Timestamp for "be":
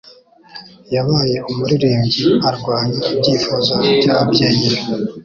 4.73-4.77